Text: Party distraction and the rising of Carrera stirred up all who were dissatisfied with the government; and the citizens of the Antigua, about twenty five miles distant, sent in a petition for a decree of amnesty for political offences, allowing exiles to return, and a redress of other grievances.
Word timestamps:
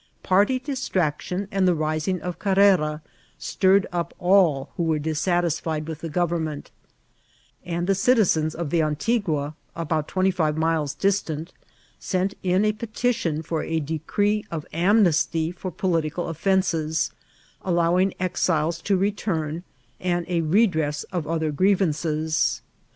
Party 0.23 0.57
distraction 0.57 1.47
and 1.51 1.67
the 1.67 1.75
rising 1.75 2.19
of 2.23 2.39
Carrera 2.39 3.03
stirred 3.37 3.85
up 3.91 4.15
all 4.17 4.71
who 4.75 4.81
were 4.81 4.97
dissatisfied 4.97 5.87
with 5.87 5.99
the 5.99 6.09
government; 6.09 6.71
and 7.63 7.85
the 7.85 7.93
citizens 7.93 8.55
of 8.55 8.71
the 8.71 8.81
Antigua, 8.81 9.53
about 9.75 10.07
twenty 10.07 10.31
five 10.31 10.57
miles 10.57 10.95
distant, 10.95 11.53
sent 11.99 12.33
in 12.41 12.65
a 12.65 12.71
petition 12.71 13.43
for 13.43 13.61
a 13.61 13.79
decree 13.79 14.43
of 14.49 14.65
amnesty 14.73 15.51
for 15.51 15.69
political 15.69 16.29
offences, 16.29 17.11
allowing 17.61 18.11
exiles 18.19 18.81
to 18.81 18.97
return, 18.97 19.61
and 19.99 20.25
a 20.27 20.41
redress 20.41 21.03
of 21.13 21.27
other 21.27 21.51
grievances. 21.51 22.63